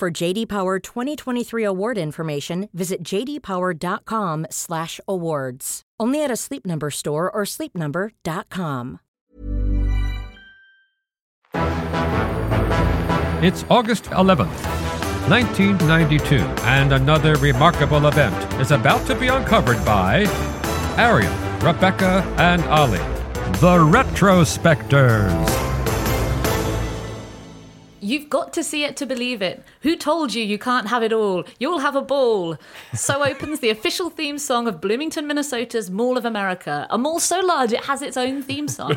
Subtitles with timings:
[0.00, 5.82] For JD Power 2023 award information, visit jdpower.com/awards.
[6.00, 9.00] Only at a Sleep Number store or sleepnumber.com.
[13.44, 14.64] It's August 11th,
[15.28, 20.24] 1992, and another remarkable event is about to be uncovered by
[20.96, 21.30] Arion,
[21.60, 22.96] Rebecca, and Olly,
[23.60, 25.59] the Retrospectors.
[28.10, 29.62] You've got to see it to believe it.
[29.82, 31.44] Who told you you can't have it all?
[31.60, 32.56] You'll have a ball.
[32.92, 36.88] So opens the official theme song of Bloomington, Minnesota's Mall of America.
[36.90, 38.96] A mall so large it has its own theme song.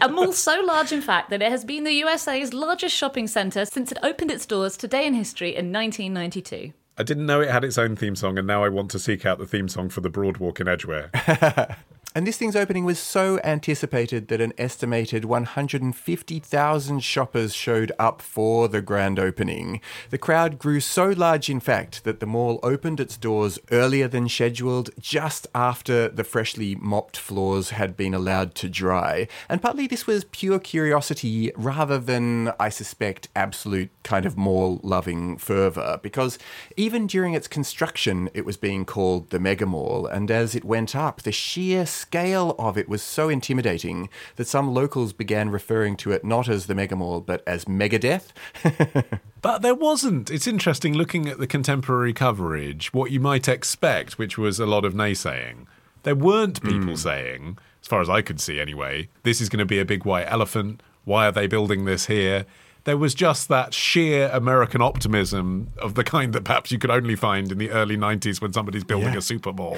[0.00, 3.66] a mall so large, in fact, that it has been the USA's largest shopping center
[3.66, 6.72] since it opened its doors today in history in 1992.
[6.96, 9.26] I didn't know it had its own theme song, and now I want to seek
[9.26, 11.10] out the theme song for the Broadwalk in Edgware.
[12.12, 18.66] And this thing's opening was so anticipated that an estimated 150,000 shoppers showed up for
[18.66, 19.80] the grand opening.
[20.10, 24.28] The crowd grew so large, in fact, that the mall opened its doors earlier than
[24.28, 29.28] scheduled, just after the freshly mopped floors had been allowed to dry.
[29.48, 35.36] And partly this was pure curiosity rather than, I suspect, absolute kind of mall loving
[35.36, 36.40] fervour, because
[36.76, 40.96] even during its construction, it was being called the Mega Mall, and as it went
[40.96, 46.12] up, the sheer scale of it was so intimidating that some locals began referring to
[46.12, 48.32] it not as the Mega Mall, but as Megadeath.
[49.42, 50.30] But there wasn't.
[50.30, 54.84] It's interesting looking at the contemporary coverage, what you might expect, which was a lot
[54.84, 55.66] of naysaying.
[56.02, 56.94] There weren't people hmm.
[56.94, 60.04] saying, as far as I could see anyway, this is going to be a big
[60.04, 60.82] white elephant.
[61.04, 62.44] Why are they building this here?
[62.84, 67.14] There was just that sheer American optimism of the kind that perhaps you could only
[67.14, 69.18] find in the early 90s when somebody's building Yeah.
[69.18, 69.76] a Super Bowl.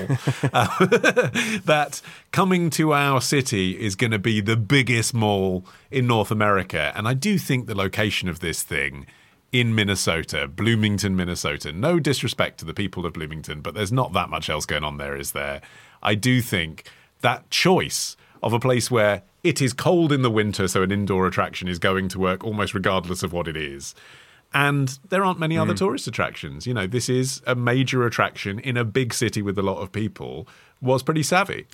[0.53, 0.87] Uh,
[1.65, 6.93] that coming to our city is going to be the biggest mall in North America.
[6.95, 9.07] And I do think the location of this thing
[9.51, 11.73] in Minnesota, Bloomington, Minnesota.
[11.73, 14.97] No disrespect to the people of Bloomington, but there's not that much else going on
[14.97, 15.61] there, is there?
[16.03, 16.85] I do think
[17.21, 21.27] that choice of a place where it is cold in the winter, so an indoor
[21.27, 23.95] attraction is going to work almost regardless of what it is.
[24.55, 25.79] And there aren't many other hmm.
[25.79, 26.67] tourist attractions.
[26.67, 29.93] You know, this is a major attraction in a big city with a lot of
[29.93, 30.47] people,
[30.81, 31.67] was pretty savvy.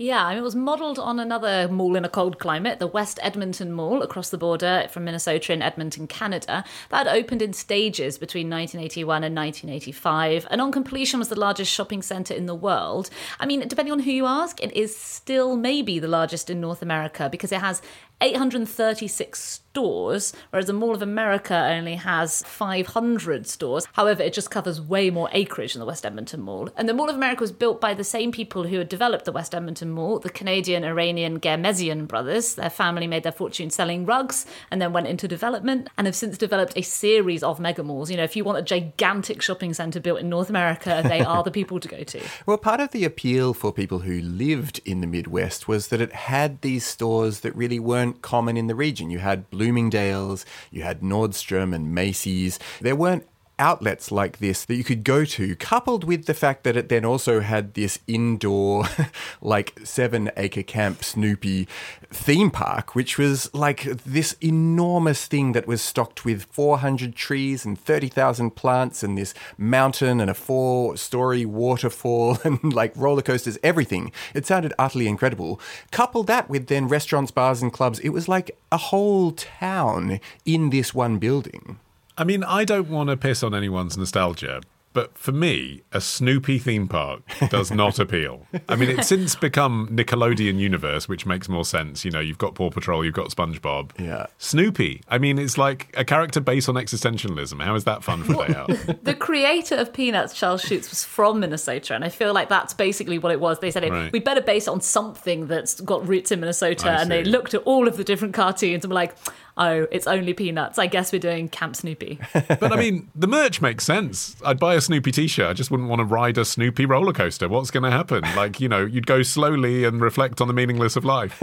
[0.00, 3.18] Yeah, I mean, it was modelled on another mall in a cold climate, the West
[3.22, 6.64] Edmonton Mall across the border from Minnesota in Edmonton, Canada.
[6.88, 12.00] That opened in stages between 1981 and 1985, and on completion was the largest shopping
[12.00, 13.10] centre in the world.
[13.38, 16.80] I mean, depending on who you ask, it is still maybe the largest in North
[16.80, 17.82] America because it has
[18.22, 23.86] 836 stores, whereas the Mall of America only has 500 stores.
[23.92, 26.68] However, it just covers way more acreage than the West Edmonton Mall.
[26.76, 29.32] And the Mall of America was built by the same people who had developed the
[29.32, 32.54] West Edmonton Mall, the Canadian Iranian Ghermezian brothers.
[32.54, 36.38] Their family made their fortune selling rugs and then went into development and have since
[36.38, 38.10] developed a series of mega malls.
[38.10, 41.42] You know, if you want a gigantic shopping centre built in North America, they are
[41.42, 42.20] the people to go to.
[42.46, 46.12] Well, part of the appeal for people who lived in the Midwest was that it
[46.12, 49.10] had these stores that really weren't common in the region.
[49.10, 52.58] You had Bloomingdale's, you had Nordstrom and Macy's.
[52.80, 53.26] There weren't
[53.60, 57.04] outlets like this that you could go to, coupled with the fact that it then
[57.04, 58.86] also had this indoor,
[59.40, 61.68] like seven acre camp Snoopy
[62.10, 67.78] theme park, which was like this enormous thing that was stocked with 400 trees and
[67.78, 74.10] 30,000 plants and this mountain and a four story waterfall and like roller coasters, everything.
[74.34, 75.60] It sounded utterly incredible.
[75.90, 80.70] Couple that with then restaurants, bars, and clubs, it was like a whole town in
[80.70, 81.78] this one building.
[82.20, 84.60] I mean, I don't want to piss on anyone's nostalgia,
[84.92, 88.46] but for me, a Snoopy theme park does not appeal.
[88.68, 92.04] I mean, it's since become Nickelodeon Universe, which makes more sense.
[92.04, 93.92] You know, you've got Paw Patrol, you've got SpongeBob.
[93.98, 94.26] Yeah.
[94.36, 95.02] Snoopy.
[95.08, 97.62] I mean, it's like a character based on existentialism.
[97.62, 98.68] How is that fun for a day out?
[99.02, 103.18] the creator of Peanuts, Charles Schulz, was from Minnesota, and I feel like that's basically
[103.18, 103.60] what it was.
[103.60, 104.12] They said, Right.
[104.12, 107.62] we better base it on something that's got roots in Minnesota, and they looked at
[107.62, 109.16] all of the different cartoons and were like,
[109.60, 110.78] oh, it's only peanuts.
[110.78, 112.18] I guess we're doing Camp Snoopy.
[112.60, 114.36] But I mean, the merch makes sense.
[114.44, 115.48] I'd buy a Snoopy t-shirt.
[115.48, 117.48] I just wouldn't want to ride a Snoopy roller coaster.
[117.48, 118.24] What's going to happen?
[118.40, 121.36] Like, you know, you'd go slowly and reflect on the meaningless of life.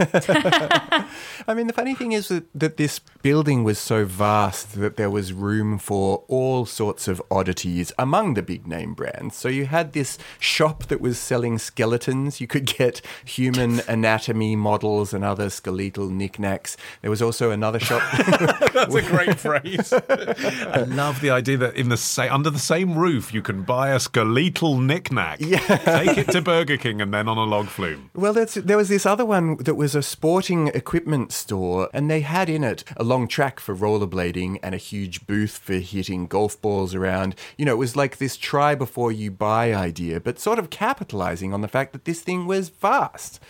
[1.46, 5.10] I mean, the funny thing is that, that this building was so vast that there
[5.10, 9.36] was room for all sorts of oddities among the big name brands.
[9.36, 12.40] So you had this shop that was selling skeletons.
[12.40, 16.76] You could get human anatomy models and other skeletal knickknacks.
[17.02, 18.02] There was also another shop.
[18.72, 19.92] That's a great phrase.
[19.92, 23.90] I love the idea that in the sa- under the same roof you can buy
[23.90, 25.40] a skeletal knickknack.
[25.40, 25.58] Yeah.
[25.58, 28.10] Take it to Burger King and then on a log flume.
[28.14, 32.20] Well, that's, there was this other one that was a sporting equipment store, and they
[32.20, 36.60] had in it a long track for rollerblading and a huge booth for hitting golf
[36.60, 37.34] balls around.
[37.56, 41.52] You know, it was like this try before you buy idea, but sort of capitalizing
[41.52, 43.40] on the fact that this thing was vast.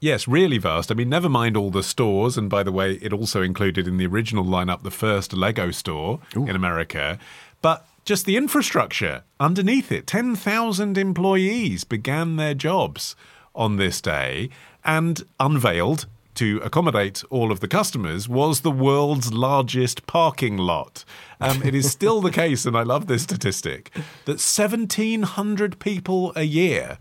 [0.00, 0.90] Yes, really vast.
[0.90, 2.36] I mean, never mind all the stores.
[2.36, 6.20] And by the way, it also included in the original lineup the first Lego store
[6.34, 7.18] in America.
[7.62, 13.16] But just the infrastructure underneath it 10,000 employees began their jobs
[13.54, 14.50] on this day
[14.84, 16.06] and unveiled
[16.36, 21.04] to accommodate all of the customers was the world's largest parking lot.
[21.40, 23.90] Um, it is still the case, and I love this statistic,
[24.26, 26.98] that 1,700 people a year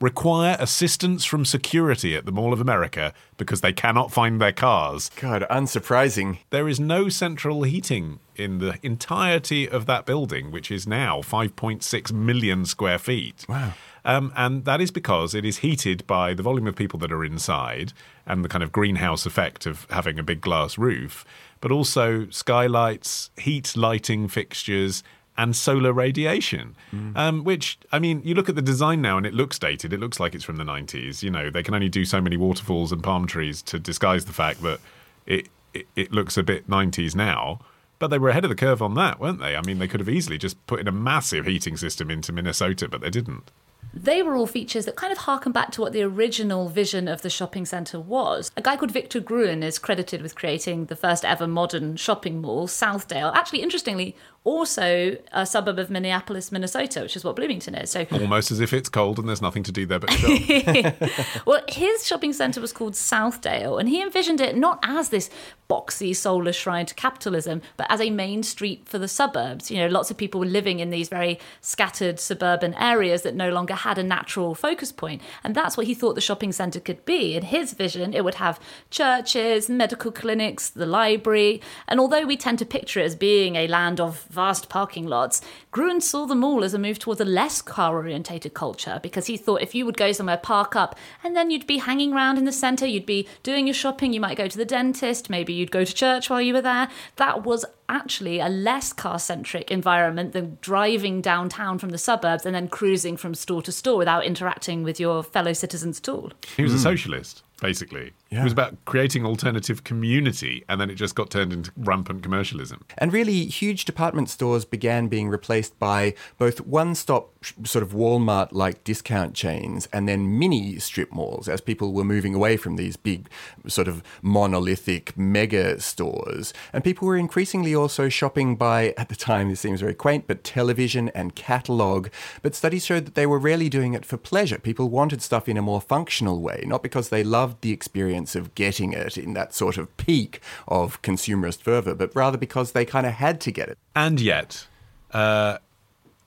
[0.00, 5.10] require assistance from security at the Mall of America because they cannot find their cars.
[5.16, 6.38] God, unsurprising.
[6.50, 12.12] There is no central heating in the entirety of that building, which is now 5.6
[12.12, 13.46] million square feet.
[13.48, 13.72] Wow.
[14.04, 17.24] Um, and that is because it is heated by the volume of people that are
[17.24, 17.92] inside
[18.24, 21.24] and the kind of greenhouse effect of having a big glass roof,
[21.60, 25.02] but also skylights, heat lighting fixtures,
[25.38, 26.76] and solar radiation.
[27.14, 29.92] Um, which, I mean, you look at the design now and it looks dated.
[29.92, 31.22] It looks like it's from the 90s.
[31.22, 34.32] You know, they can only do so many waterfalls and palm trees to disguise the
[34.32, 34.80] fact that
[35.26, 37.60] it, it, it looks a bit 90s now.
[37.98, 39.56] But they were ahead of the curve on that, weren't they?
[39.56, 42.88] I mean, they could have easily just put in a massive heating system into Minnesota,
[42.88, 43.50] but they didn't.
[43.96, 47.22] They were all features that kind of harken back to what the original vision of
[47.22, 48.50] the shopping centre was.
[48.54, 52.68] A guy called Victor Gruen is credited with creating the first ever modern shopping mall,
[52.68, 53.34] Southdale.
[53.34, 54.14] Actually, interestingly,
[54.46, 57.90] also a suburb of Minneapolis, Minnesota, which is what Bloomington is.
[57.90, 60.94] So Almost as if it's cold and there's nothing to do there but shop.
[61.46, 65.28] well, his shopping centre was called Southdale, and he envisioned it not as this
[65.68, 69.68] boxy, soulless shrine to capitalism, but as a main street for the suburbs.
[69.70, 73.50] You know, lots of people were living in these very scattered suburban areas that no
[73.50, 75.22] longer had a natural focus point.
[75.42, 77.34] And that's what he thought the shopping centre could be.
[77.34, 78.60] In his vision, it would have
[78.90, 81.60] churches, medical clinics, the library.
[81.88, 85.40] And although we tend to picture it as being a land of vast parking lots,
[85.72, 89.36] Gruen saw them all as a move towards a less car orientated culture because he
[89.36, 92.44] thought if you would go somewhere, park up, and then you'd be hanging around in
[92.44, 95.72] the centre, you'd be doing your shopping, you might go to the dentist, maybe you'd
[95.72, 96.88] go to church while you were there.
[97.16, 102.54] That was actually a less car centric environment than driving downtown from the suburbs and
[102.54, 106.32] then cruising from store to store without interacting with your fellow citizens at all.
[106.56, 106.82] He was a hmm.
[106.82, 108.12] socialist, basically.
[108.28, 112.84] It was about creating alternative community, and then it just got turned into rampant commercialism.
[112.98, 117.32] And really, huge department stores began being replaced by both one stop
[117.64, 122.34] sort of Walmart like discount chains and then mini strip malls as people were moving
[122.34, 123.28] away from these big,
[123.68, 126.52] sort of monolithic mega stores.
[126.72, 130.44] And people were increasingly also shopping by, at the time, this seems very quaint, but
[130.44, 132.10] television and catalogue.
[132.42, 134.58] But studies showed that they were rarely doing it for pleasure.
[134.58, 138.54] People wanted stuff in a more functional way, not because they loved the experience of
[138.54, 143.06] getting it in that sort of peak of consumerist fervor, but rather because they kind
[143.06, 143.78] of had to get it.
[143.94, 144.66] And yet,
[145.12, 145.58] uh,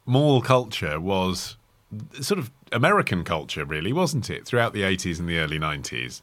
[0.05, 1.57] mall culture was
[2.21, 6.21] sort of American culture, really, wasn't it, throughout the 80s and the early 90s?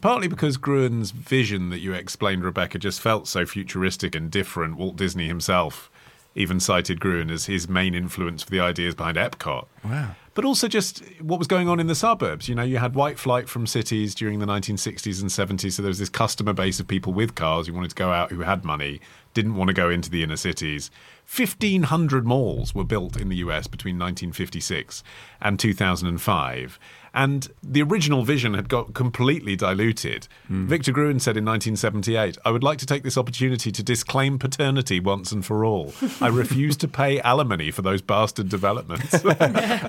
[0.00, 4.76] Partly because Gruen's vision that you explained, Rebecca, just felt so futuristic and different.
[4.76, 5.90] Walt Disney himself
[6.34, 9.66] even cited Gruen as his main influence for the ideas behind Epcot.
[9.84, 10.16] Wow.
[10.34, 12.48] But also just what was going on in the suburbs.
[12.48, 15.72] You know, you had white flight from cities during the 1960s and 70s.
[15.72, 18.32] So there was this customer base of people with cars who wanted to go out
[18.32, 19.00] who had money,
[19.34, 20.90] didn't want to go into the inner cities.
[21.32, 25.02] 1,500 malls were built in the US between 1956
[25.40, 26.78] and 2005.
[27.16, 30.26] And the original vision had got completely diluted.
[30.48, 30.66] Hmm.
[30.66, 34.98] Victor Gruen said in 1978, I would like to take this opportunity to disclaim paternity
[34.98, 35.94] once and for all.
[36.20, 39.12] I refuse to pay alimony for those bastard developments.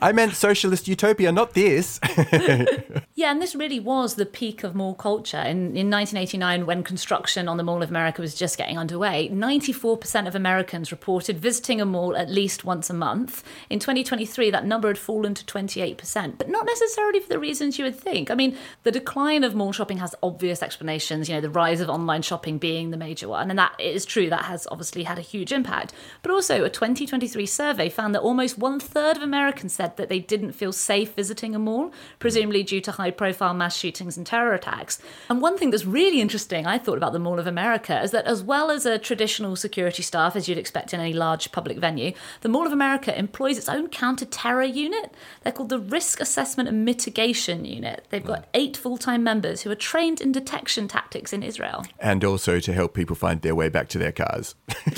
[0.02, 2.00] I meant socialist utopia, not this.
[3.18, 5.38] Yeah, and this really was the peak of mall culture.
[5.38, 10.28] In, in 1989, when construction on the Mall of America was just getting underway, 94%
[10.28, 13.42] of Americans reported visiting a mall at least once a month.
[13.70, 17.86] In 2023, that number had fallen to 28%, but not necessarily for the reasons you
[17.86, 18.30] would think.
[18.30, 21.90] I mean, the decline of mall shopping has obvious explanations, you know, the rise of
[21.90, 24.30] online shopping being the major one, and that is true.
[24.30, 25.94] That has obviously had a huge impact.
[26.22, 30.20] But also, a 2023 survey found that almost one third of Americans said that they
[30.20, 34.26] didn't feel safe visiting a mall, presumably due to high high profile mass shootings and
[34.26, 34.98] terror attacks.
[35.30, 38.26] And one thing that's really interesting, I thought about the Mall of America, is that
[38.26, 42.14] as well as a traditional security staff, as you'd expect in any large public venue,
[42.42, 45.14] the Mall of America employs its own counter terror unit.
[45.44, 48.08] They're called the Risk Assessment and Mitigation Unit.
[48.10, 48.50] They've got hmm.
[48.56, 51.86] eight full time members who are trained in detection tactics in Israel.
[52.00, 54.56] And also to help people find their way back to their cars.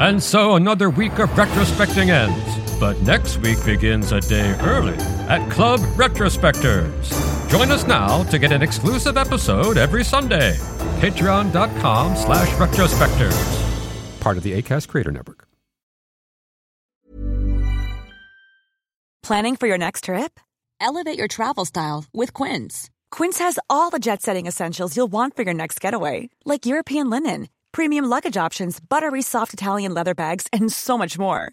[0.00, 2.65] and so another week of retrospecting ends.
[2.78, 4.96] But next week begins a day early
[5.28, 7.10] at Club Retrospectors.
[7.48, 10.56] Join us now to get an exclusive episode every Sunday.
[11.00, 14.20] Patreon.com slash retrospectors.
[14.20, 15.48] Part of the ACAST Creator Network.
[19.22, 20.38] Planning for your next trip?
[20.80, 22.90] Elevate your travel style with Quince.
[23.10, 27.08] Quince has all the jet setting essentials you'll want for your next getaway, like European
[27.10, 31.52] linen, premium luggage options, buttery soft Italian leather bags, and so much more